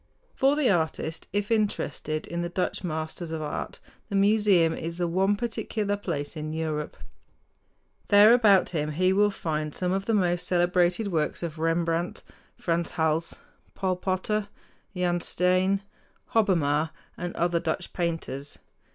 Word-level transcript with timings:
For 0.33 0.55
the 0.55 0.67
artist, 0.71 1.27
if 1.31 1.51
interested 1.51 2.25
in 2.25 2.41
the 2.41 2.49
Dutch 2.49 2.83
masters 2.83 3.29
of 3.29 3.39
art, 3.43 3.79
the 4.09 4.15
museum 4.15 4.73
is 4.73 4.97
the 4.97 5.07
one 5.07 5.35
particular 5.35 5.95
place 5.95 6.35
in 6.35 6.53
Europe. 6.53 6.97
There 8.07 8.33
about 8.33 8.69
him 8.69 8.93
he 8.93 9.13
will 9.13 9.29
find 9.29 9.75
some 9.75 9.91
of 9.91 10.05
the 10.05 10.15
most 10.15 10.47
celebrated 10.47 11.09
works 11.11 11.43
of 11.43 11.59
Rembrandt, 11.59 12.23
Franz 12.57 12.89
Hals, 12.93 13.41
Paul 13.75 13.95
Potter, 13.95 14.47
Jan 14.97 15.21
Steen 15.21 15.81
(stane), 15.81 15.81
Hobbema 16.33 16.33
(hob´ 16.33 16.45
be 16.47 16.55
mah), 16.55 16.89
and 17.15 17.35
other 17.35 17.59
Dutch 17.59 17.93
painters. 17.93 18.57